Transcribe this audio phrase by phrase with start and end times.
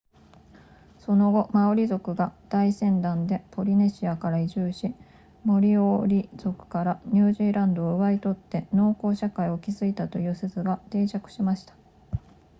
[0.97, 4.95] その後マオリ族が大船団でポリネシアから移住し
[5.43, 11.75] モリオーリ族からニュージーランドを奪い取って農耕社会を築いたという説が定着しました